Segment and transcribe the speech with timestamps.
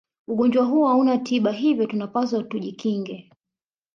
[0.27, 3.31] ugonjwa huu hauna tiba hivyo yatupasa tujikinge